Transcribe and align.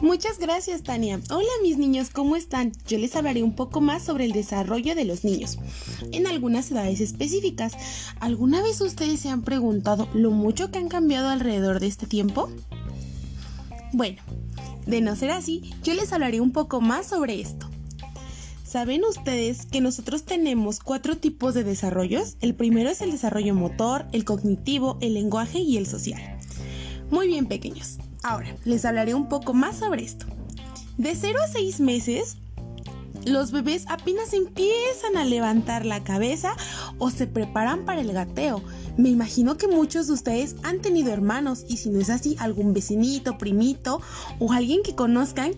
Muchas 0.00 0.38
gracias, 0.38 0.82
Tania. 0.82 1.20
Hola, 1.28 1.48
mis 1.62 1.76
niños, 1.76 2.08
¿cómo 2.08 2.34
están? 2.34 2.72
Yo 2.88 2.96
les 2.96 3.14
hablaré 3.16 3.42
un 3.42 3.54
poco 3.54 3.82
más 3.82 4.02
sobre 4.02 4.24
el 4.24 4.32
desarrollo 4.32 4.94
de 4.94 5.04
los 5.04 5.24
niños 5.24 5.58
en 6.10 6.26
algunas 6.26 6.70
edades 6.70 7.02
específicas. 7.02 7.74
¿Alguna 8.18 8.62
vez 8.62 8.80
ustedes 8.80 9.20
se 9.20 9.28
han 9.28 9.42
preguntado 9.42 10.08
lo 10.14 10.30
mucho 10.30 10.70
que 10.70 10.78
han 10.78 10.88
cambiado 10.88 11.28
alrededor 11.28 11.80
de 11.80 11.88
este 11.88 12.06
tiempo? 12.06 12.48
Bueno, 13.92 14.22
de 14.86 15.02
no 15.02 15.14
ser 15.16 15.32
así, 15.32 15.74
yo 15.82 15.92
les 15.92 16.14
hablaré 16.14 16.40
un 16.40 16.52
poco 16.52 16.80
más 16.80 17.06
sobre 17.06 17.38
esto. 17.38 17.68
¿Saben 18.64 19.04
ustedes 19.04 19.66
que 19.66 19.82
nosotros 19.82 20.24
tenemos 20.24 20.80
cuatro 20.80 21.18
tipos 21.18 21.52
de 21.52 21.62
desarrollos? 21.62 22.38
El 22.40 22.54
primero 22.54 22.88
es 22.88 23.02
el 23.02 23.10
desarrollo 23.10 23.54
motor, 23.54 24.06
el 24.12 24.24
cognitivo, 24.24 24.96
el 25.02 25.12
lenguaje 25.12 25.58
y 25.58 25.76
el 25.76 25.86
social. 25.86 26.38
Muy 27.10 27.26
bien, 27.26 27.44
pequeños. 27.46 27.98
Ahora, 28.22 28.54
les 28.64 28.84
hablaré 28.84 29.14
un 29.14 29.28
poco 29.28 29.54
más 29.54 29.78
sobre 29.78 30.04
esto. 30.04 30.26
De 30.98 31.14
0 31.14 31.38
a 31.42 31.48
6 31.48 31.80
meses, 31.80 32.36
los 33.24 33.52
bebés 33.52 33.84
apenas 33.88 34.32
empiezan 34.32 35.16
a 35.16 35.24
levantar 35.24 35.84
la 35.84 36.02
cabeza 36.02 36.56
o 36.98 37.10
se 37.10 37.26
preparan 37.26 37.84
para 37.84 38.00
el 38.00 38.12
gateo. 38.12 38.62
Me 38.96 39.08
imagino 39.08 39.56
que 39.56 39.68
muchos 39.68 40.06
de 40.06 40.14
ustedes 40.14 40.56
han 40.62 40.80
tenido 40.80 41.12
hermanos 41.12 41.64
y 41.68 41.76
si 41.76 41.90
no 41.90 42.00
es 42.00 42.10
así, 42.10 42.36
algún 42.38 42.72
vecinito, 42.72 43.38
primito 43.38 44.00
o 44.38 44.52
alguien 44.52 44.82
que 44.82 44.94
conozcan 44.94 45.52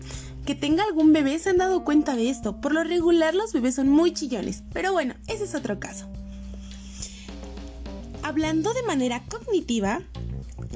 que 0.45 0.55
tenga 0.55 0.83
algún 0.83 1.13
bebé 1.13 1.39
se 1.39 1.51
han 1.51 1.57
dado 1.57 1.83
cuenta 1.83 2.15
de 2.15 2.29
esto. 2.29 2.59
Por 2.59 2.73
lo 2.73 2.83
regular 2.83 3.33
los 3.33 3.53
bebés 3.53 3.75
son 3.75 3.89
muy 3.89 4.13
chillones, 4.13 4.63
pero 4.73 4.91
bueno, 4.91 5.15
ese 5.27 5.45
es 5.45 5.55
otro 5.55 5.79
caso. 5.79 6.07
Hablando 8.23 8.73
de 8.73 8.83
manera 8.83 9.23
cognitiva, 9.29 10.01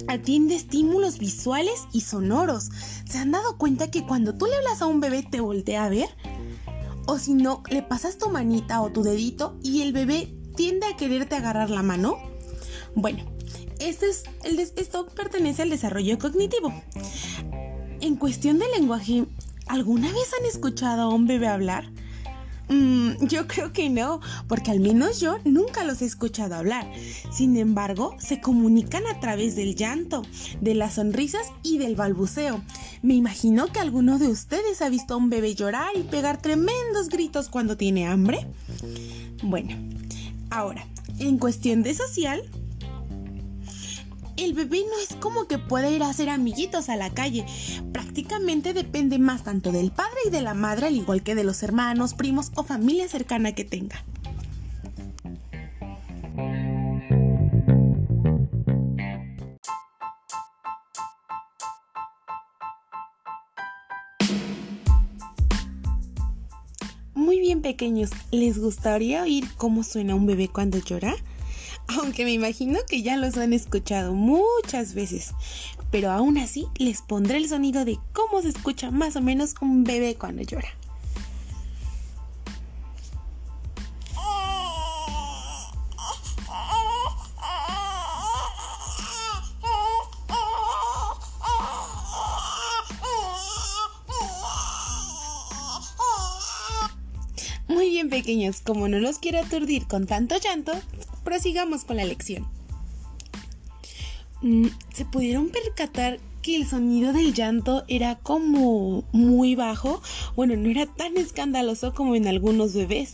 atiende 0.08 0.56
estímulos 0.56 1.20
visuales 1.20 1.88
y 1.94 2.02
sonoros. 2.02 2.70
¿Se 3.06 3.18
han 3.18 3.32
dado 3.32 3.58
cuenta 3.58 3.92
que 3.92 4.06
cuando 4.06 4.36
tú 4.36 4.46
le 4.46 4.56
hablas 4.56 4.82
a 4.82 4.86
un 4.86 5.00
bebé 5.00 5.24
te 5.24 5.40
voltea 5.40 5.86
a 5.86 5.90
ver? 5.90 6.10
O 7.06 7.18
si 7.20 7.34
no, 7.34 7.64
le 7.70 7.84
pasas 7.84 8.18
tu 8.18 8.30
manita 8.30 8.82
o 8.82 8.92
tu 8.92 9.04
dedito 9.04 9.58
y 9.64 9.82
el 9.82 9.94
bebé 9.94 10.34
tiende 10.56 10.88
a 10.88 10.98
quererte 10.98 11.36
agarrar 11.36 11.70
la 11.70 11.84
mano. 11.84 12.18
Bueno, 12.96 13.24
esto, 13.80 14.06
es 14.06 14.24
el 14.44 14.60
esto 14.60 15.08
pertenece 15.08 15.62
al 15.62 15.70
desarrollo 15.70 16.18
cognitivo. 16.18 16.74
En 18.02 18.16
cuestión 18.16 18.60
de 18.60 18.66
lenguaje, 18.78 19.26
¿alguna 19.68 20.12
vez 20.12 20.32
han 20.40 20.46
escuchado 20.46 21.04
a 21.04 21.10
un 21.14 21.28
bebé 21.28 21.48
hablar? 21.48 21.90
Mm, 22.70 23.26
yo 23.28 23.48
creo 23.48 23.72
que 23.72 23.90
no, 23.90 24.20
porque 24.48 24.72
al 24.72 24.80
menos 24.80 25.20
yo 25.20 25.38
nunca 25.46 25.84
los 25.84 26.02
he 26.02 26.06
escuchado 26.06 26.56
hablar. 26.56 26.92
Sin 27.32 27.58
embargo, 27.58 28.16
se 28.20 28.42
comunican 28.42 29.06
a 29.08 29.20
través 29.20 29.56
del 29.56 29.76
llanto, 29.76 30.24
de 30.62 30.76
las 30.76 30.96
sonrisas 30.96 31.52
y 31.64 31.78
del 31.78 31.96
balbuceo. 31.96 32.62
Me 33.02 33.16
imagino 33.16 33.68
que 33.68 33.80
alguno 33.80 34.20
de 34.20 34.28
ustedes 34.28 34.82
ha 34.82 34.90
visto 34.90 35.14
a 35.14 35.18
un 35.18 35.30
bebé 35.30 35.56
llorar 35.56 35.96
y 35.96 36.04
pegar 36.04 36.42
tremendos 36.42 37.10
gritos 37.10 37.50
cuando 37.50 37.78
tiene 37.78 38.08
hambre. 38.08 38.48
Bueno, 39.44 39.76
ahora, 40.50 40.86
en 41.20 41.38
cuestión 41.38 41.84
de 41.84 41.94
social, 41.94 42.44
el 44.38 44.54
bebé 44.54 44.84
no 44.90 44.98
es 45.00 45.16
como 45.20 45.48
que 45.48 45.58
pueda 45.58 45.90
ir 45.90 46.04
a 46.04 46.10
hacer 46.10 46.30
amiguitos 46.30 46.90
a 46.90 46.96
la 46.96 47.10
calle. 47.10 47.46
Prácticamente 47.92 48.74
depende 48.74 49.20
más 49.20 49.44
tanto 49.44 49.72
del 49.72 49.92
padre 49.92 50.20
y 50.28 50.30
de 50.30 50.42
la 50.42 50.54
madre, 50.54 50.88
al 50.88 50.96
igual 50.96 51.24
que 51.24 51.36
de 51.36 51.44
los 51.44 51.64
hermanos, 51.64 52.14
primos 52.14 52.52
o 52.56 52.64
familia 52.64 53.08
cercana 53.08 53.54
que 53.54 53.66
tenga. 53.66 54.04
Muy 67.14 67.40
bien 67.40 67.62
pequeños, 67.62 68.12
¿les 68.32 68.58
gustaría 68.58 69.24
oír 69.24 69.46
cómo 69.58 69.84
suena 69.84 70.16
un 70.16 70.28
bebé 70.28 70.48
cuando 70.48 70.78
llora? 70.78 71.16
Aunque 71.88 72.26
me 72.26 72.34
imagino 72.34 72.80
que 72.88 73.02
ya 73.02 73.18
los 73.18 73.38
han 73.38 73.54
escuchado 73.54 74.14
muchas 74.14 74.94
veces, 74.94 75.34
pero 75.92 76.12
aún 76.12 76.38
así 76.38 76.68
les 76.78 77.02
pondré 77.02 77.38
el 77.38 77.50
sonido 77.50 77.86
de 77.86 77.98
cómo 78.14 78.42
se 78.42 78.50
escucha 78.50 78.92
más 78.92 79.16
o 79.16 79.22
menos 79.22 79.56
un 79.62 79.84
bebé 79.84 80.16
cuando 80.16 80.44
llora. 80.44 80.70
Muy 97.68 97.90
bien 97.90 98.10
pequeños, 98.10 98.62
como 98.62 98.88
no 98.88 98.98
los 98.98 99.20
quiero 99.20 99.40
aturdir 99.40 99.88
con 99.88 100.08
tanto 100.08 100.38
llanto, 100.38 100.72
prosigamos 101.28 101.84
con 101.84 101.98
la 101.98 102.06
lección. 102.06 102.48
Mm, 104.42 104.68
¿Se 104.94 105.04
pudieron 105.04 105.50
percatar 105.50 106.22
que 106.42 106.56
el 106.56 106.66
sonido 106.66 107.12
del 107.12 107.34
llanto 107.34 107.84
era 107.90 108.16
como 108.16 109.04
muy 109.12 109.54
bajo? 109.56 110.02
Bueno, 110.38 110.56
no 110.56 110.70
era 110.70 110.86
tan 110.86 111.18
escandaloso 111.18 111.94
como 111.94 112.16
en 112.16 112.30
algunos 112.30 112.74
bebés. 112.74 113.12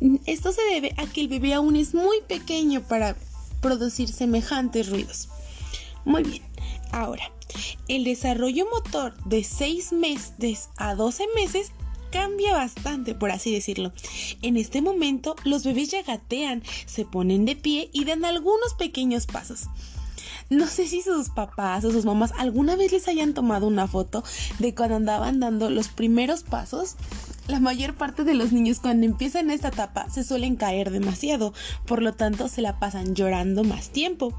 Mm, 0.00 0.16
esto 0.26 0.50
se 0.50 0.62
debe 0.62 0.94
a 0.96 1.06
que 1.06 1.20
el 1.20 1.28
bebé 1.28 1.54
aún 1.54 1.76
es 1.76 1.94
muy 1.94 2.22
pequeño 2.26 2.82
para 2.82 3.14
producir 3.60 4.08
semejantes 4.08 4.90
ruidos. 4.90 5.28
Muy 6.04 6.24
bien, 6.24 6.42
ahora, 6.90 7.30
el 7.86 8.02
desarrollo 8.02 8.66
motor 8.68 9.14
de 9.26 9.44
6 9.44 9.92
meses 9.92 10.70
a 10.76 10.96
12 10.96 11.24
meses 11.36 11.70
cambia 12.12 12.54
bastante, 12.54 13.16
por 13.16 13.32
así 13.32 13.52
decirlo. 13.52 13.92
En 14.42 14.56
este 14.56 14.80
momento, 14.82 15.34
los 15.44 15.64
bebés 15.64 15.90
ya 15.90 16.02
gatean, 16.02 16.62
se 16.86 17.04
ponen 17.04 17.44
de 17.44 17.56
pie 17.56 17.90
y 17.92 18.04
dan 18.04 18.24
algunos 18.24 18.74
pequeños 18.78 19.26
pasos. 19.26 19.68
No 20.50 20.66
sé 20.66 20.86
si 20.86 21.00
sus 21.00 21.30
papás 21.30 21.84
o 21.84 21.90
sus 21.90 22.04
mamás 22.04 22.32
alguna 22.36 22.76
vez 22.76 22.92
les 22.92 23.08
hayan 23.08 23.32
tomado 23.32 23.66
una 23.66 23.88
foto 23.88 24.22
de 24.58 24.74
cuando 24.74 24.96
andaban 24.96 25.40
dando 25.40 25.70
los 25.70 25.88
primeros 25.88 26.42
pasos. 26.42 26.96
La 27.48 27.58
mayor 27.58 27.94
parte 27.94 28.22
de 28.24 28.34
los 28.34 28.52
niños 28.52 28.78
cuando 28.78 29.06
empiezan 29.06 29.50
esta 29.50 29.68
etapa 29.68 30.10
se 30.10 30.24
suelen 30.24 30.56
caer 30.56 30.90
demasiado, 30.90 31.54
por 31.86 32.02
lo 32.02 32.12
tanto 32.12 32.48
se 32.48 32.60
la 32.60 32.78
pasan 32.78 33.14
llorando 33.14 33.64
más 33.64 33.88
tiempo. 33.90 34.36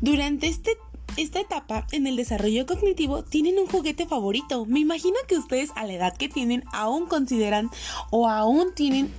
Durante 0.00 0.46
este 0.46 0.76
esta 1.16 1.40
etapa 1.40 1.86
en 1.92 2.06
el 2.06 2.16
desarrollo 2.16 2.66
cognitivo 2.66 3.22
tienen 3.22 3.58
un 3.58 3.66
juguete 3.66 4.06
favorito. 4.06 4.66
Me 4.66 4.80
imagino 4.80 5.16
que 5.26 5.38
ustedes 5.38 5.70
a 5.74 5.86
la 5.86 5.94
edad 5.94 6.16
que 6.16 6.28
tienen 6.28 6.64
aún 6.72 7.06
consideran 7.06 7.70
o 8.10 8.28
aún 8.28 8.74
tienen 8.74 9.10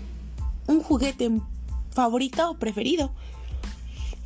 un 0.67 0.81
juguete 0.81 1.31
favorito 1.91 2.51
o 2.51 2.57
preferido. 2.59 3.11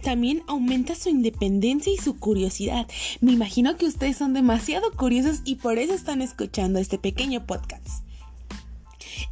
También 0.04 0.44
aumenta 0.48 0.96
su 0.96 1.10
independencia 1.10 1.94
y 1.94 1.98
su 1.98 2.18
curiosidad. 2.18 2.88
Me 3.22 3.32
imagino 3.32 3.78
que 3.78 3.86
ustedes 3.86 4.18
son 4.18 4.34
demasiado 4.34 4.92
curiosos 4.94 5.42
y 5.46 5.56
por 5.56 5.78
eso 5.78 5.94
están 5.94 6.22
escuchando 6.22 6.80
este 6.80 6.98
pequeño 6.98 7.46
podcast. 7.46 8.04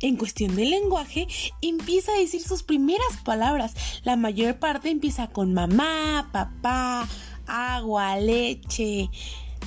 En 0.02 0.16
cuestión 0.16 0.56
del 0.56 0.70
lenguaje, 0.70 1.28
empieza 1.62 2.14
a 2.14 2.20
decir 2.20 2.42
sus 2.42 2.64
primeras 2.64 3.18
palabras. 3.26 3.74
La 4.04 4.16
mayor 4.16 4.60
parte 4.60 4.90
empieza 4.90 5.28
con 5.28 5.54
mamá, 5.54 6.30
papá, 6.32 7.10
agua, 7.50 8.18
leche. 8.20 9.10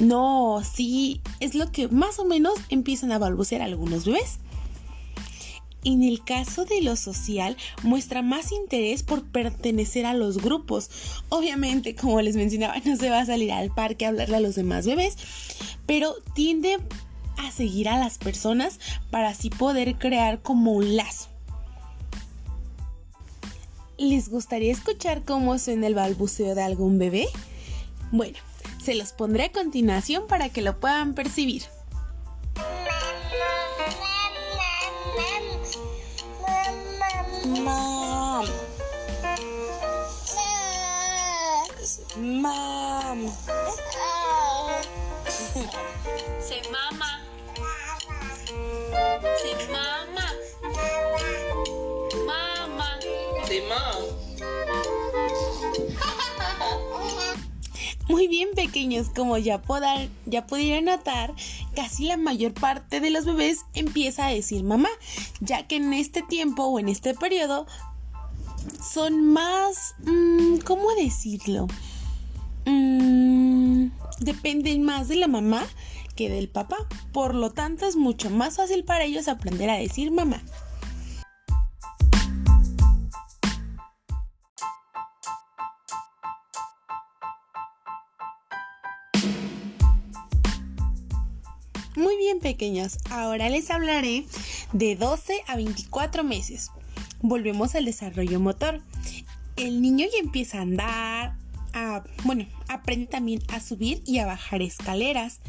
No, 0.01 0.63
sí, 0.65 1.21
es 1.41 1.55
lo 1.55 1.71
que 1.71 1.89
más 1.89 2.19
o 2.19 2.25
menos 2.25 2.55
empiezan 2.71 3.13
a 3.13 3.19
balbucear 3.19 3.63
algunos 3.63 4.05
bebés. 4.07 4.39
En 5.85 6.05
el 6.05 6.23
caso 6.23 6.65
de 6.65 6.81
lo 6.81 6.95
social, 6.95 7.57
muestra 7.83 8.23
más 8.23 8.53
interés 8.53 9.03
por 9.03 9.25
pertenecer 9.25 10.07
a 10.07 10.15
los 10.15 10.39
grupos. 10.39 10.91
Obviamente, 11.29 11.97
como 11.97 12.21
les 12.23 12.37
mencionaba, 12.37 12.77
no 12.85 12.97
se 12.97 13.11
va 13.11 13.21
a 13.21 13.27
salir 13.27 13.51
al 13.53 13.75
parque 13.75 14.07
a 14.07 14.11
hablarle 14.11 14.37
a 14.37 14.41
los 14.41 14.55
demás 14.55 14.87
bebés, 14.87 15.17
pero 15.87 16.15
tiende 16.35 16.79
a 17.37 17.51
seguir 17.51 17.89
a 17.89 17.99
las 17.99 18.19
personas 18.19 18.79
para 19.11 19.31
así 19.31 19.51
poder 19.51 19.99
crear 19.99 20.41
como 20.41 20.73
un 20.73 20.97
lazo. 20.97 21.29
¿Les 23.99 24.29
gustaría 24.29 24.73
escuchar 24.73 25.25
cómo 25.25 25.59
suena 25.59 25.87
el 25.87 25.95
balbuceo 25.95 26.55
de 26.55 26.63
algún 26.63 26.99
bebé? 26.99 27.27
Bueno, 28.13 28.37
se 28.85 28.95
los 28.95 29.13
pondré 29.13 29.45
a 29.45 29.53
continuación 29.53 30.27
para 30.27 30.51
que 30.51 30.61
lo 30.61 30.79
puedan 30.79 31.15
percibir. 31.15 31.63
Mam. 37.47 38.45
Mam. 42.19 43.33
Se 46.39 46.61
mama. 46.71 47.21
Se 49.33 49.67
mama. 49.71 49.73
Mama. 49.73 49.92
Pequeños, 58.63 59.09
como 59.09 59.39
ya, 59.39 59.61
ya 60.27 60.47
pudieron 60.47 60.85
notar, 60.85 61.35
casi 61.75 62.05
la 62.05 62.17
mayor 62.17 62.55
parte 62.55 63.01
de 63.01 63.11
los 63.11 63.25
bebés 63.25 63.65
empieza 63.75 64.27
a 64.27 64.31
decir 64.31 64.63
mamá, 64.63 64.89
ya 65.41 65.67
que 65.67 65.77
en 65.77 65.93
este 65.93 66.23
tiempo 66.23 66.65
o 66.67 66.79
en 66.79 66.89
este 66.89 67.15
periodo 67.15 67.67
son 68.81 69.33
más... 69.33 69.97
Mm, 70.05 70.59
¿Cómo 70.65 70.95
decirlo? 70.95 71.67
Mm, 72.65 73.89
dependen 74.21 74.85
más 74.85 75.09
de 75.09 75.17
la 75.17 75.27
mamá 75.27 75.65
que 76.15 76.31
del 76.31 76.49
papá. 76.49 76.77
Por 77.13 77.35
lo 77.35 77.51
tanto, 77.51 77.87
es 77.87 77.97
mucho 77.97 78.31
más 78.31 78.59
fácil 78.59 78.85
para 78.85 79.03
ellos 79.03 79.27
aprender 79.27 79.71
a 79.71 79.77
decir 79.77 80.13
mamá. 80.13 80.41
Pequeños, 92.41 92.99
ahora 93.11 93.49
les 93.49 93.71
hablaré 93.71 94.25
de 94.73 94.97
12 94.97 95.43
a 95.47 95.57
24 95.57 96.25
meses. 96.25 96.71
Volvemos 97.21 97.75
al 97.75 97.85
desarrollo 97.85 98.41
motor. 98.41 98.81
El 99.57 99.83
niño 99.83 100.07
ya 100.13 100.19
empieza 100.19 100.59
a 100.59 100.63
andar, 100.63 101.37
a, 101.73 102.05
bueno, 102.25 102.47
aprende 102.69 103.07
también 103.07 103.43
a 103.49 103.61
subir 103.61 104.03
y 104.07 104.19
a 104.19 104.27
bajar 104.27 104.63
escaleras. 104.63 105.41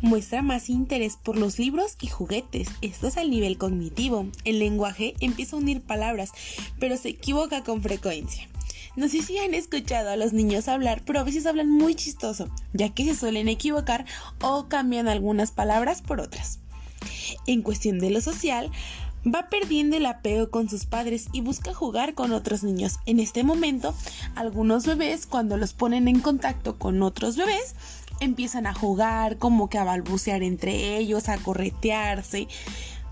Muestra 0.00 0.42
más 0.42 0.70
interés 0.70 1.16
por 1.16 1.36
los 1.36 1.58
libros 1.58 1.96
y 2.00 2.06
juguetes. 2.06 2.68
Esto 2.82 3.08
es 3.08 3.16
al 3.16 3.30
nivel 3.30 3.58
cognitivo. 3.58 4.28
El 4.44 4.60
lenguaje 4.60 5.14
empieza 5.20 5.56
a 5.56 5.58
unir 5.58 5.80
palabras, 5.80 6.30
pero 6.78 6.96
se 6.96 7.08
equivoca 7.08 7.64
con 7.64 7.82
frecuencia. 7.82 8.48
No 8.96 9.08
sé 9.08 9.22
si 9.22 9.38
han 9.38 9.54
escuchado 9.54 10.10
a 10.10 10.16
los 10.16 10.32
niños 10.32 10.68
hablar, 10.68 11.02
pero 11.04 11.20
a 11.20 11.24
veces 11.24 11.46
hablan 11.46 11.70
muy 11.70 11.94
chistoso, 11.94 12.48
ya 12.72 12.90
que 12.90 13.04
se 13.04 13.14
suelen 13.14 13.48
equivocar 13.48 14.04
o 14.40 14.68
cambian 14.68 15.08
algunas 15.08 15.52
palabras 15.52 16.02
por 16.02 16.20
otras. 16.20 16.58
En 17.46 17.62
cuestión 17.62 17.98
de 17.98 18.10
lo 18.10 18.20
social, 18.20 18.70
va 19.26 19.48
perdiendo 19.48 19.96
el 19.96 20.06
apego 20.06 20.50
con 20.50 20.68
sus 20.68 20.86
padres 20.86 21.28
y 21.32 21.40
busca 21.40 21.74
jugar 21.74 22.14
con 22.14 22.32
otros 22.32 22.62
niños. 22.62 22.98
En 23.06 23.20
este 23.20 23.44
momento, 23.44 23.94
algunos 24.34 24.86
bebés, 24.86 25.26
cuando 25.26 25.56
los 25.56 25.72
ponen 25.72 26.08
en 26.08 26.20
contacto 26.20 26.78
con 26.78 27.02
otros 27.02 27.36
bebés, 27.36 27.74
empiezan 28.20 28.66
a 28.66 28.74
jugar, 28.74 29.38
como 29.38 29.68
que 29.68 29.78
a 29.78 29.84
balbucear 29.84 30.42
entre 30.42 30.96
ellos, 30.96 31.28
a 31.28 31.38
corretearse. 31.38 32.48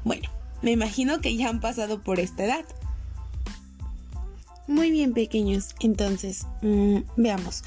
Bueno, 0.04 0.28
me 0.62 0.72
imagino 0.72 1.20
que 1.20 1.36
ya 1.36 1.48
han 1.48 1.60
pasado 1.60 2.00
por 2.00 2.20
esta 2.20 2.44
edad. 2.44 2.64
Muy 4.66 4.90
bien, 4.90 5.12
pequeños. 5.12 5.74
Entonces, 5.80 6.46
mm, 6.62 6.98
veamos. 7.16 7.62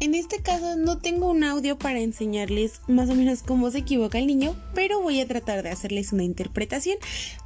En 0.00 0.14
este 0.14 0.40
caso 0.42 0.76
no 0.76 0.98
tengo 0.98 1.28
un 1.28 1.42
audio 1.42 1.76
para 1.76 1.98
enseñarles 1.98 2.80
más 2.86 3.10
o 3.10 3.14
menos 3.14 3.42
cómo 3.42 3.70
se 3.70 3.78
equivoca 3.78 4.18
el 4.18 4.28
niño, 4.28 4.54
pero 4.72 5.02
voy 5.02 5.20
a 5.20 5.26
tratar 5.26 5.64
de 5.64 5.70
hacerles 5.70 6.12
una 6.12 6.22
interpretación. 6.22 6.96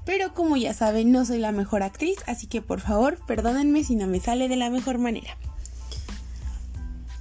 Pero 0.04 0.34
como 0.34 0.58
ya 0.58 0.74
saben, 0.74 1.12
no 1.12 1.24
soy 1.24 1.38
la 1.38 1.50
mejor 1.50 1.82
actriz, 1.82 2.18
así 2.26 2.46
que 2.46 2.60
por 2.60 2.80
favor, 2.80 3.18
perdónenme 3.26 3.84
si 3.84 3.96
no 3.96 4.06
me 4.06 4.20
sale 4.20 4.48
de 4.48 4.56
la 4.56 4.68
mejor 4.68 4.98
manera. 4.98 5.36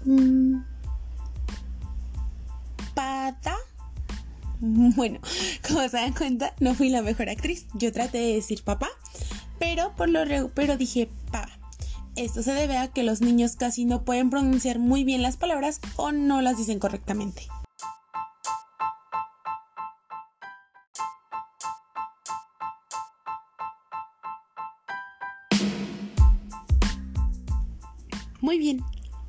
Mm. 0.06 0.64
Pata. 2.94 3.56
Bueno, 4.64 5.20
como 5.68 5.82
se 5.90 5.98
dan 5.98 6.14
cuenta, 6.14 6.54
no 6.60 6.76
fui 6.76 6.90
la 6.90 7.02
mejor 7.02 7.30
actriz. 7.30 7.66
Yo 7.74 7.92
traté 7.92 8.20
de 8.20 8.36
decir 8.36 8.64
papá, 8.64 8.90
pero 9.58 9.96
por 9.96 10.08
lo 10.08 10.22
pero 10.54 10.78
dije 10.78 11.10
pa. 11.32 11.50
Esto 12.16 12.44
se 12.44 12.54
debe 12.54 12.78
a 12.78 12.90
que 12.90 13.04
los 13.04 13.22
niños 13.22 13.56
casi 13.56 13.86
no 13.86 14.04
pueden 14.04 14.30
pronunciar 14.30 14.80
muy 14.80 15.04
bien 15.04 15.22
las 15.22 15.38
palabras 15.38 15.80
o 15.96 16.12
no 16.12 16.42
las 16.42 16.58
dicen 16.58 16.78
correctamente. 16.78 17.48
Muy 28.42 28.58
bien, 28.58 28.84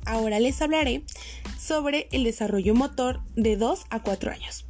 ahora 0.05 0.39
les 0.39 0.61
hablaré 0.61 1.05
sobre 1.57 2.09
el 2.11 2.23
desarrollo 2.23 2.75
motor 2.75 3.21
de 3.35 3.55
2 3.55 3.85
a 3.91 4.01
4 4.01 4.31
años 4.31 4.65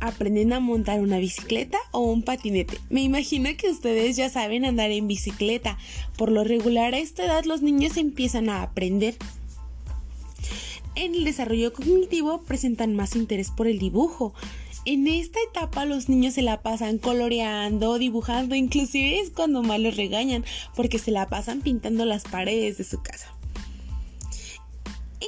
aprenden 0.00 0.52
a 0.52 0.60
montar 0.60 1.00
una 1.00 1.18
bicicleta 1.18 1.78
o 1.90 2.00
un 2.00 2.22
patinete. 2.22 2.78
Me 2.90 3.02
imagino 3.02 3.50
que 3.56 3.70
ustedes 3.70 4.16
ya 4.16 4.28
saben 4.28 4.64
andar 4.64 4.90
en 4.90 5.08
bicicleta. 5.08 5.78
Por 6.16 6.30
lo 6.30 6.44
regular 6.44 6.94
a 6.94 6.98
esta 6.98 7.24
edad 7.24 7.44
los 7.44 7.62
niños 7.62 7.96
empiezan 7.96 8.48
a 8.48 8.62
aprender. 8.62 9.16
En 10.96 11.14
el 11.14 11.24
desarrollo 11.24 11.72
cognitivo 11.72 12.42
presentan 12.42 12.94
más 12.94 13.16
interés 13.16 13.50
por 13.50 13.66
el 13.66 13.78
dibujo. 13.78 14.32
En 14.86 15.08
esta 15.08 15.38
etapa 15.40 15.86
los 15.86 16.08
niños 16.08 16.34
se 16.34 16.42
la 16.42 16.60
pasan 16.60 16.98
coloreando, 16.98 17.98
dibujando, 17.98 18.54
inclusive 18.54 19.18
es 19.18 19.30
cuando 19.30 19.62
más 19.62 19.80
los 19.80 19.96
regañan 19.96 20.44
porque 20.76 20.98
se 20.98 21.10
la 21.10 21.26
pasan 21.26 21.62
pintando 21.62 22.04
las 22.04 22.24
paredes 22.24 22.76
de 22.76 22.84
su 22.84 23.02
casa. 23.02 23.33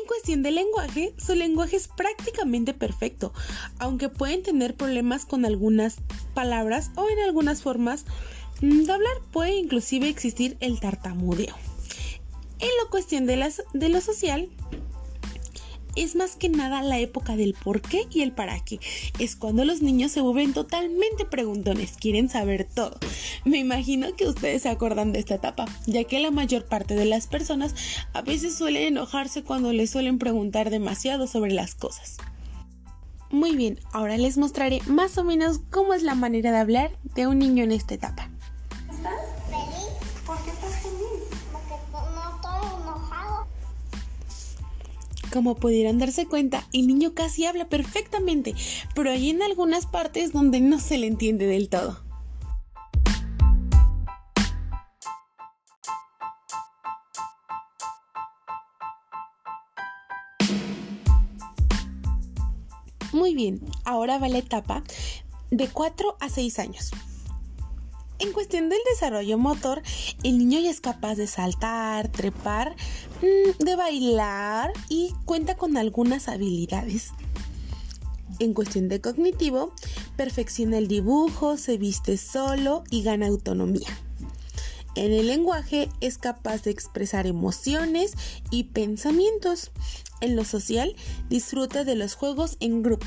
Cuestión 0.06 0.42
de 0.42 0.50
lenguaje, 0.50 1.14
su 1.18 1.34
lenguaje 1.34 1.76
es 1.76 1.88
prácticamente 1.88 2.74
perfecto, 2.74 3.32
aunque 3.78 4.08
pueden 4.08 4.42
tener 4.42 4.74
problemas 4.74 5.24
con 5.24 5.44
algunas 5.44 5.96
palabras 6.34 6.90
o 6.96 7.08
en 7.08 7.18
algunas 7.20 7.62
formas 7.62 8.04
de 8.60 8.90
hablar 8.90 9.16
puede 9.32 9.56
inclusive 9.56 10.08
existir 10.08 10.56
el 10.60 10.80
tartamudeo. 10.80 11.54
En 12.58 12.68
la 12.82 12.90
cuestión 12.90 13.26
de 13.26 13.88
lo 13.88 14.00
social, 14.00 14.48
es 15.96 16.14
más 16.14 16.36
que 16.36 16.48
nada 16.48 16.82
la 16.82 16.98
época 16.98 17.36
del 17.36 17.54
por 17.54 17.80
qué 17.80 18.06
y 18.10 18.22
el 18.22 18.32
para 18.32 18.62
qué. 18.64 18.78
Es 19.18 19.36
cuando 19.36 19.64
los 19.64 19.82
niños 19.82 20.12
se 20.12 20.20
vuelven 20.20 20.52
totalmente 20.52 21.24
preguntones, 21.24 21.96
quieren 21.98 22.28
saber 22.28 22.68
todo. 22.72 22.98
Me 23.44 23.58
imagino 23.58 24.14
que 24.14 24.28
ustedes 24.28 24.62
se 24.62 24.68
acuerdan 24.68 25.12
de 25.12 25.18
esta 25.18 25.36
etapa, 25.36 25.66
ya 25.86 26.04
que 26.04 26.20
la 26.20 26.30
mayor 26.30 26.66
parte 26.66 26.94
de 26.94 27.06
las 27.06 27.26
personas 27.26 27.74
a 28.12 28.22
veces 28.22 28.54
suelen 28.54 28.82
enojarse 28.82 29.42
cuando 29.42 29.72
les 29.72 29.90
suelen 29.90 30.18
preguntar 30.18 30.70
demasiado 30.70 31.26
sobre 31.26 31.52
las 31.52 31.74
cosas. 31.74 32.18
Muy 33.30 33.56
bien, 33.56 33.80
ahora 33.92 34.16
les 34.16 34.38
mostraré 34.38 34.80
más 34.86 35.18
o 35.18 35.24
menos 35.24 35.60
cómo 35.70 35.94
es 35.94 36.02
la 36.02 36.14
manera 36.14 36.52
de 36.52 36.58
hablar 36.58 36.92
de 37.14 37.26
un 37.26 37.40
niño 37.40 37.64
en 37.64 37.72
esta 37.72 37.94
etapa. 37.94 38.30
Como 45.36 45.54
pudieron 45.54 45.98
darse 45.98 46.24
cuenta, 46.24 46.66
el 46.72 46.86
niño 46.86 47.12
casi 47.12 47.44
habla 47.44 47.68
perfectamente, 47.68 48.54
pero 48.94 49.10
hay 49.10 49.28
en 49.28 49.42
algunas 49.42 49.84
partes 49.84 50.32
donde 50.32 50.60
no 50.60 50.80
se 50.80 50.96
le 50.96 51.08
entiende 51.08 51.46
del 51.46 51.68
todo. 51.68 52.02
Muy 63.12 63.34
bien, 63.34 63.60
ahora 63.84 64.16
va 64.16 64.30
la 64.30 64.38
etapa 64.38 64.82
de 65.50 65.68
4 65.68 66.16
a 66.18 66.30
6 66.30 66.58
años. 66.60 66.92
En 68.18 68.32
cuestión 68.32 68.70
del 68.70 68.78
desarrollo 68.90 69.36
motor, 69.36 69.82
el 70.22 70.38
niño 70.38 70.58
ya 70.58 70.70
es 70.70 70.80
capaz 70.80 71.16
de 71.16 71.26
saltar, 71.26 72.10
trepar, 72.10 72.74
mm, 73.20 73.62
de 73.62 73.76
bailar 73.76 74.72
y 74.88 75.12
cuenta 75.26 75.56
con 75.56 75.76
algunas 75.76 76.28
habilidades. 76.28 77.12
En 78.38 78.54
cuestión 78.54 78.88
de 78.88 79.00
cognitivo, 79.00 79.72
perfecciona 80.16 80.78
el 80.78 80.88
dibujo, 80.88 81.56
se 81.56 81.76
viste 81.76 82.16
solo 82.16 82.84
y 82.90 83.02
gana 83.02 83.26
autonomía. 83.26 83.88
En 84.94 85.12
el 85.12 85.26
lenguaje 85.26 85.90
es 86.00 86.16
capaz 86.16 86.62
de 86.62 86.70
expresar 86.70 87.26
emociones 87.26 88.14
y 88.50 88.64
pensamientos. 88.64 89.70
En 90.22 90.36
lo 90.36 90.44
social, 90.44 90.96
disfruta 91.28 91.84
de 91.84 91.96
los 91.96 92.14
juegos 92.14 92.56
en 92.60 92.82
grupo. 92.82 93.06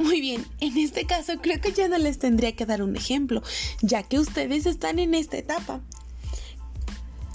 Muy 0.00 0.22
bien, 0.22 0.46
en 0.60 0.78
este 0.78 1.04
caso 1.04 1.34
creo 1.42 1.60
que 1.60 1.72
ya 1.72 1.86
no 1.86 1.98
les 1.98 2.18
tendría 2.18 2.56
que 2.56 2.64
dar 2.64 2.82
un 2.82 2.96
ejemplo, 2.96 3.42
ya 3.82 4.02
que 4.02 4.18
ustedes 4.18 4.64
están 4.64 4.98
en 4.98 5.14
esta 5.14 5.36
etapa. 5.36 5.82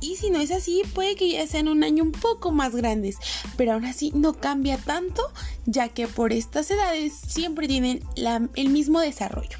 Y 0.02 0.16
si 0.16 0.32
no 0.32 0.40
es 0.40 0.50
así, 0.50 0.82
puede 0.96 1.16
que 1.16 1.30
ya 1.30 1.46
sean 1.46 1.68
un 1.68 1.84
año 1.84 2.04
un 2.04 2.12
poco 2.12 2.52
más 2.52 2.76
grandes, 2.76 3.18
pero 3.56 3.74
aún 3.74 3.86
así 3.86 4.12
no 4.16 4.34
cambia 4.34 4.78
tanto, 4.78 5.22
ya 5.68 5.90
que 5.90 6.08
por 6.08 6.34
estas 6.34 6.72
edades 6.72 7.14
siempre 7.14 7.68
tienen 7.68 8.04
el 8.56 8.70
mismo 8.70 9.00
desarrollo. 9.00 9.60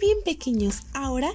Bien 0.00 0.18
pequeños, 0.24 0.82
ahora 0.94 1.30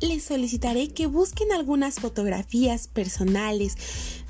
les 0.00 0.24
solicitaré 0.24 0.88
que 0.88 1.06
busquen 1.06 1.52
algunas 1.52 1.96
fotografías 1.96 2.88
personales. 2.88 3.76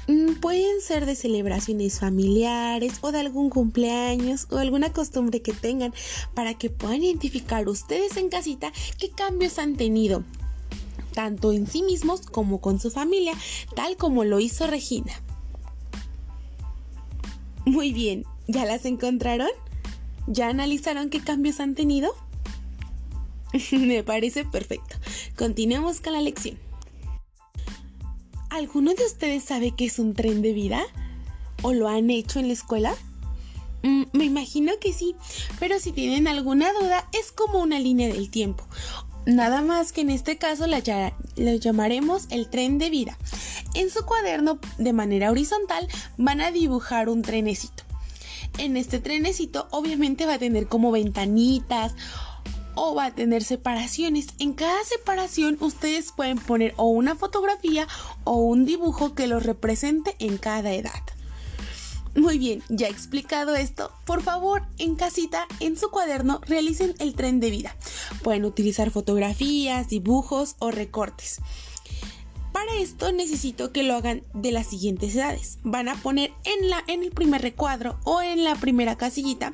Mm, 0.06 0.34
pueden 0.40 0.80
ser 0.80 1.06
de 1.06 1.14
celebraciones 1.14 1.99
familiares 1.99 2.99
o 3.00 3.11
de 3.11 3.20
algún 3.20 3.49
cumpleaños 3.50 4.46
o 4.50 4.58
alguna 4.58 4.92
costumbre 4.92 5.40
que 5.40 5.52
tengan 5.52 5.94
para 6.34 6.54
que 6.54 6.70
puedan 6.70 7.02
identificar 7.02 7.66
ustedes 7.68 8.16
en 8.16 8.28
casita 8.28 8.73
qué 8.99 9.11
cambios 9.11 9.58
han 9.58 9.76
tenido 9.76 10.23
tanto 11.14 11.52
en 11.52 11.66
sí 11.66 11.82
mismos 11.82 12.23
como 12.23 12.61
con 12.61 12.80
su 12.80 12.90
familia, 12.90 13.32
tal 13.75 13.96
como 13.96 14.25
lo 14.25 14.40
hizo 14.40 14.66
Regina. 14.66 15.12
Muy 17.64 17.92
bien, 17.92 18.25
¿ya 18.46 18.66
las 18.66 18.84
encontraron? 18.84 19.49
¿Ya 20.26 20.49
analizaron 20.49 21.08
qué 21.08 21.20
cambios 21.20 21.61
han 21.61 21.75
tenido? 21.75 22.14
Me 23.73 24.02
parece 24.02 24.44
perfecto. 24.44 24.96
Continuemos 25.37 26.00
con 26.00 26.14
la 26.14 26.20
lección. 26.20 26.58
¿Alguno 28.50 28.94
de 28.94 29.04
ustedes 29.04 29.44
sabe 29.44 29.73
qué 29.76 29.87
es 29.87 29.99
un 29.99 30.14
tren 30.14 30.42
de 30.42 30.52
vida? 30.52 30.82
¿O 31.62 31.73
lo 31.73 31.88
han 31.88 32.11
hecho 32.11 32.38
en 32.38 32.49
la 32.49 32.54
escuela? 32.54 32.94
Mm, 33.82 34.04
me 34.12 34.25
imagino 34.25 34.73
que 34.80 34.92
sí, 34.92 35.14
pero 35.58 35.78
si 35.78 35.92
tienen 35.92 36.28
alguna 36.28 36.73
duda 36.73 37.08
es 37.12 37.32
como 37.32 37.61
una 37.61 37.78
línea 37.78 38.08
del 38.08 38.30
tiempo. 38.30 38.64
Nada 39.26 39.62
más 39.62 39.92
que 39.92 40.02
en 40.02 40.11
este 40.11 40.37
caso 40.37 40.66
la, 40.66 40.80
llamaremos 41.37 42.26
el 42.30 42.49
tren 42.49 42.78
de 42.78 42.90
vida. 42.90 43.18
En 43.75 43.90
su 43.90 44.04
cuaderno 44.04 44.58
de 44.78 44.92
manera 44.92 45.30
horizontal 45.30 45.88
van 46.16 46.40
a 46.40 46.50
dibujar 46.50 47.08
un 47.08 47.23
trenecito. 47.23 47.82
En 48.58 48.76
este 48.76 49.00
trenecito 49.00 49.66
obviamente 49.70 50.26
va 50.26 50.34
a 50.34 50.38
tener 50.38 50.68
como 50.68 50.92
ventanitas 50.92 51.94
o 52.75 52.95
va 52.95 53.07
a 53.07 53.14
tener 53.14 53.43
separaciones. 53.43 54.28
En 54.38 54.52
cada 54.52 54.83
separación 54.85 55.57
ustedes 55.61 56.12
pueden 56.12 56.38
poner 56.38 56.75
o 56.76 56.87
una 56.87 57.14
fotografía 57.16 57.87
o 58.25 58.37
un 58.37 58.64
dibujo 58.64 59.14
que 59.14 59.26
los 59.26 59.43
represente 59.43 60.16
en 60.19 60.38
cada 60.38 60.73
edad. 60.73 61.02
Muy 62.16 62.38
bien, 62.38 62.62
ya 62.69 62.87
explicado 62.87 63.57
esto, 63.57 63.90
por 64.04 64.23
favor, 64.23 64.62
en 64.78 64.95
casita, 64.95 65.49
en 65.59 65.76
su 65.76 65.90
cuaderno, 65.90 66.40
realicen 66.47 66.95
el 67.00 67.14
tren 67.14 67.40
de 67.40 67.50
vida. 67.50 67.76
Pueden 68.23 68.45
utilizar 68.45 68.93
fotografías, 68.93 69.88
dibujos 69.88 70.54
o 70.61 70.71
recortes. 70.71 71.40
Para 72.54 72.76
esto 72.76 73.11
necesito 73.11 73.73
que 73.73 73.82
lo 73.82 73.96
hagan 73.96 74.23
de 74.32 74.52
las 74.52 74.68
siguientes 74.68 75.16
edades. 75.16 75.58
Van 75.64 75.88
a 75.88 75.96
poner 75.96 76.30
en, 76.44 76.70
la, 76.70 76.84
en 76.87 77.02
el 77.02 77.11
primer 77.11 77.42
recuadro 77.42 77.99
o 78.04 78.23
en 78.23 78.44
la 78.44 78.54
primera 78.54 78.96
casillita 78.96 79.52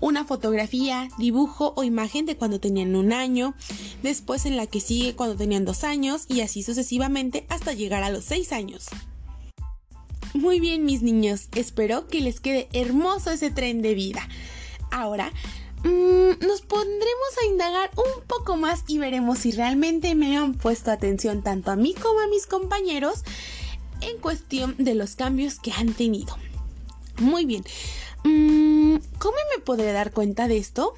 una 0.00 0.24
fotografía, 0.24 1.10
dibujo 1.18 1.74
o 1.76 1.84
imagen 1.84 2.24
de 2.24 2.38
cuando 2.38 2.58
tenían 2.58 2.96
un 2.96 3.12
año, 3.12 3.54
después 4.02 4.46
en 4.46 4.56
la 4.56 4.66
que 4.66 4.80
sigue 4.80 5.14
cuando 5.14 5.36
tenían 5.36 5.66
dos 5.66 5.84
años 5.84 6.24
y 6.26 6.40
así 6.40 6.62
sucesivamente 6.62 7.44
hasta 7.50 7.74
llegar 7.74 8.02
a 8.02 8.08
los 8.08 8.24
seis 8.24 8.50
años. 8.52 8.86
Muy 10.32 10.58
bien 10.58 10.86
mis 10.86 11.02
niños, 11.02 11.48
espero 11.54 12.08
que 12.08 12.22
les 12.22 12.40
quede 12.40 12.70
hermoso 12.72 13.30
ese 13.30 13.50
tren 13.50 13.82
de 13.82 13.92
vida. 13.92 14.26
Ahora 14.90 15.34
mm, 15.84 16.46
nos 16.46 16.62
pondremos 16.62 17.38
a 17.42 17.46
indagar 17.46 17.90
un 17.96 18.22
poco 18.26 18.56
más 18.56 18.84
y 18.86 18.98
veremos 18.98 19.40
si 19.40 19.52
realmente 19.52 20.14
me 20.14 20.36
han 20.36 20.54
puesto 20.54 20.90
atención 20.90 21.42
tanto 21.42 21.70
a 21.70 21.76
mí 21.76 21.94
como 21.94 22.20
a 22.20 22.28
mis 22.28 22.46
compañeros 22.46 23.22
en 24.00 24.18
cuestión 24.18 24.74
de 24.78 24.94
los 24.94 25.16
cambios 25.16 25.58
que 25.58 25.72
han 25.72 25.92
tenido. 25.92 26.36
Muy 27.18 27.44
bien, 27.44 27.64
mm, 28.24 28.96
¿cómo 29.18 29.36
me 29.56 29.62
podré 29.62 29.92
dar 29.92 30.12
cuenta 30.12 30.48
de 30.48 30.58
esto? 30.58 30.94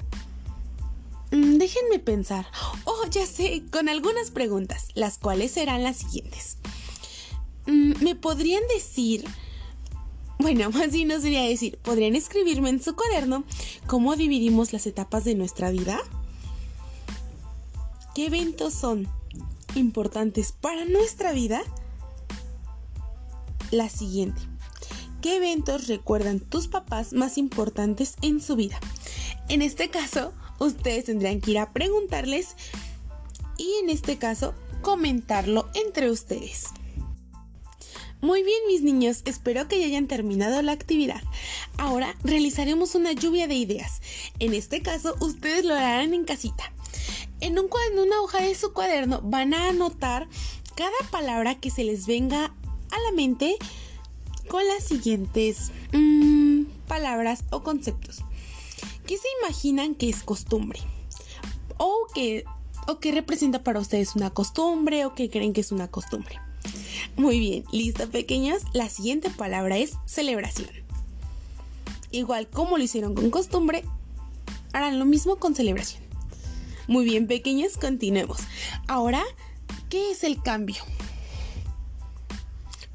Mm, 1.31 1.57
déjenme 1.57 1.99
pensar. 1.99 2.45
Oh, 2.83 3.05
ya 3.09 3.25
sé, 3.25 3.63
con 3.71 3.89
algunas 3.89 4.31
preguntas, 4.31 4.89
las 4.95 5.17
cuales 5.17 5.51
serán 5.51 5.83
las 5.83 5.97
siguientes. 5.97 6.57
¿Me 7.65 8.15
podrían 8.15 8.63
decir, 8.73 9.23
bueno, 10.41 10.69
más 10.73 10.91
bien 10.91 11.07
no 11.07 11.19
sería 11.19 11.43
decir, 11.43 11.77
podrían 11.81 12.15
escribirme 12.15 12.69
en 12.69 12.81
su 12.81 12.95
cuaderno 12.95 13.43
cómo 13.87 14.15
dividimos 14.15 14.73
las 14.73 14.87
etapas 14.87 15.23
de 15.23 15.35
nuestra 15.35 15.71
vida? 15.71 15.99
¿Qué 18.13 18.25
eventos 18.25 18.73
son 18.73 19.07
importantes 19.75 20.51
para 20.51 20.85
nuestra 20.85 21.31
vida? 21.31 21.61
La 23.71 23.87
siguiente. 23.87 24.41
¿Qué 25.21 25.37
eventos 25.37 25.87
recuerdan 25.87 26.39
tus 26.39 26.67
papás 26.67 27.13
más 27.13 27.37
importantes 27.37 28.15
en 28.21 28.41
su 28.41 28.55
vida? 28.55 28.79
En 29.47 29.61
este 29.61 29.89
caso, 29.89 30.33
ustedes 30.59 31.05
tendrían 31.05 31.39
que 31.41 31.51
ir 31.51 31.59
a 31.59 31.71
preguntarles 31.71 32.55
y 33.57 33.71
en 33.83 33.89
este 33.89 34.17
caso 34.17 34.53
comentarlo 34.81 35.69
entre 35.75 36.09
ustedes. 36.09 36.65
Muy 38.21 38.43
bien 38.43 38.59
mis 38.67 38.83
niños, 38.83 39.23
espero 39.25 39.67
que 39.67 39.79
ya 39.79 39.87
hayan 39.87 40.05
terminado 40.05 40.61
la 40.61 40.73
actividad. 40.73 41.21
Ahora 41.77 42.15
realizaremos 42.23 42.93
una 42.93 43.13
lluvia 43.13 43.47
de 43.47 43.55
ideas. 43.55 43.99
En 44.37 44.53
este 44.53 44.83
caso, 44.83 45.15
ustedes 45.19 45.65
lo 45.65 45.73
harán 45.73 46.13
en 46.13 46.23
casita. 46.23 46.71
En, 47.39 47.57
un, 47.57 47.67
una 47.97 48.21
hoja 48.21 48.43
de 48.43 48.53
su 48.53 48.73
cuaderno 48.73 49.21
van 49.23 49.55
a 49.55 49.69
anotar 49.69 50.27
cada 50.75 51.09
palabra 51.09 51.59
que 51.59 51.71
se 51.71 51.83
les 51.83 52.05
venga 52.05 52.45
a 52.45 52.99
la 53.05 53.11
mente 53.15 53.57
con 54.47 54.67
las 54.67 54.83
siguientes 54.83 55.71
mm, 55.91 56.65
palabras 56.87 57.43
o 57.49 57.63
conceptos. 57.63 58.23
¿Qué 59.07 59.17
se 59.17 59.27
imaginan 59.41 59.95
que 59.95 60.09
es 60.09 60.21
costumbre? 60.21 60.79
O 61.77 62.05
que, 62.13 62.45
o 62.87 62.99
que 62.99 63.11
representa 63.11 63.63
para 63.63 63.79
ustedes 63.79 64.15
una 64.15 64.29
costumbre 64.29 65.05
o 65.05 65.15
que 65.15 65.31
creen 65.31 65.53
que 65.53 65.61
es 65.61 65.71
una 65.71 65.87
costumbre. 65.89 66.39
Muy 67.15 67.39
bien, 67.39 67.63
listo 67.71 68.09
pequeños. 68.09 68.63
La 68.73 68.89
siguiente 68.89 69.29
palabra 69.29 69.77
es 69.77 69.93
celebración. 70.05 70.69
Igual 72.11 72.49
como 72.49 72.77
lo 72.77 72.83
hicieron 72.83 73.15
con 73.15 73.29
costumbre, 73.29 73.83
harán 74.73 74.99
lo 74.99 75.05
mismo 75.05 75.37
con 75.37 75.55
celebración. 75.55 76.03
Muy 76.87 77.05
bien 77.05 77.27
pequeños, 77.27 77.77
continuemos. 77.77 78.39
Ahora, 78.87 79.23
¿qué 79.89 80.11
es 80.11 80.23
el 80.23 80.41
cambio? 80.41 80.83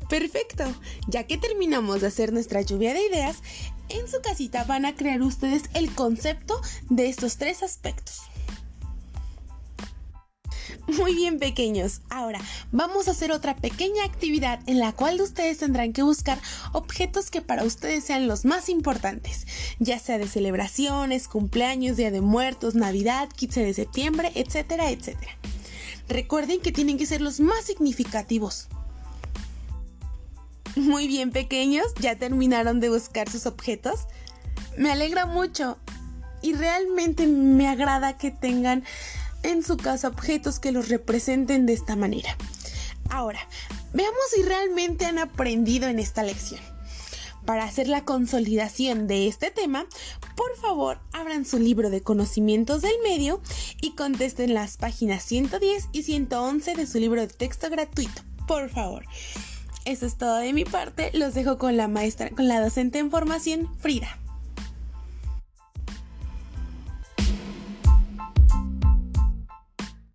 Perfecto, 0.09 0.65
ya 1.09 1.25
que 1.25 1.37
terminamos 1.37 2.01
de 2.01 2.07
hacer 2.09 2.33
nuestra 2.33 2.61
lluvia 2.61 2.95
de 2.95 3.07
ideas, 3.07 3.39
en 3.89 4.09
su 4.09 4.21
casita 4.21 4.65
van 4.65 4.85
a 4.85 4.95
crear 4.95 5.23
ustedes 5.23 5.65
el 5.75 5.93
concepto 5.95 6.61
de 6.91 7.09
estos 7.09 7.39
tres 7.39 7.63
aspectos. 7.63 8.23
Muy 10.87 11.17
bien 11.17 11.41
pequeños, 11.41 12.01
ahora 12.11 12.41
vamos 12.71 13.09
a 13.09 13.11
hacer 13.11 13.33
otra 13.33 13.57
pequeña 13.57 14.05
actividad 14.05 14.61
en 14.67 14.79
la 14.79 14.93
cual 14.93 15.21
ustedes 15.21 15.59
tendrán 15.59 15.93
que 15.93 16.03
buscar 16.03 16.39
objetos 16.73 17.29
que 17.29 17.43
para 17.43 17.65
ustedes 17.65 18.05
sean 18.05 18.29
los 18.29 18.45
más 18.45 18.69
importantes, 18.69 19.47
ya 19.81 19.99
sea 19.99 20.19
de 20.19 20.29
celebraciones, 20.29 21.27
cumpleaños, 21.27 21.97
Día 21.97 22.13
de 22.13 22.21
Muertos, 22.21 22.77
Navidad, 22.77 23.29
15 23.35 23.65
de 23.65 23.75
septiembre, 23.75 24.31
etcétera, 24.37 24.91
etcétera. 24.91 25.33
Recuerden 26.09 26.61
que 26.61 26.71
tienen 26.71 26.99
que 26.99 27.07
ser 27.07 27.21
los 27.21 27.41
más 27.41 27.65
significativos. 27.65 28.69
Muy 30.77 31.09
bien 31.09 31.33
pequeños, 31.33 31.87
¿ya 32.01 32.17
terminaron 32.17 32.79
de 32.79 32.91
buscar 32.91 33.29
sus 33.29 33.47
objetos? 33.47 34.07
Me 34.79 34.93
alegra 34.93 35.27
mucho 35.27 35.79
y 36.43 36.53
realmente 36.53 37.27
me 37.27 37.67
agrada 37.67 38.17
que 38.17 38.31
tengan 38.31 38.85
en 39.47 39.63
su 39.63 39.77
casa 39.77 40.09
objetos 40.09 40.61
que 40.61 40.73
los 40.73 40.89
representen 40.89 41.67
de 41.67 41.73
esta 41.73 41.97
manera. 41.97 42.37
Ahora, 43.11 43.41
veamos 43.93 44.21
si 44.35 44.43
realmente 44.43 45.07
han 45.07 45.19
aprendido 45.19 45.89
en 45.89 45.99
esta 45.99 46.23
lección. 46.23 46.61
Para 47.45 47.65
hacer 47.65 47.87
la 47.87 48.05
consolidación 48.05 49.07
de 49.07 49.29
este 49.29 49.53
tema, 49.53 49.87
por 50.35 50.57
favor 50.57 50.99
abran 51.13 51.45
su 51.45 51.61
libro 51.61 51.91
de 51.91 52.03
conocimientos 52.03 52.83
del 52.83 52.97
medio 53.05 53.41
y 53.81 53.95
contesten 53.95 54.53
las 54.53 54.77
páginas 54.77 55.23
110 55.23 55.91
y 55.93 56.03
111 56.03 56.75
de 56.75 56.87
su 56.87 56.99
libro 56.99 57.21
de 57.21 57.29
texto 57.29 57.71
gratuito. 57.71 58.23
Por 58.49 58.69
favor. 58.69 59.05
Eso 59.85 60.07
es 60.07 60.19
todo 60.19 60.39
de 60.39 60.53
mi 60.53 60.65
parte. 60.65 61.13
Los 61.15 61.35
dejo 61.35 61.57
con 61.59 61.77
la 61.77 61.87
maestra, 61.87 62.31
con 62.31 62.49
la 62.49 62.61
docente 62.61 62.99
en 62.99 63.13
formación, 63.13 63.71
Frida. 63.79 64.19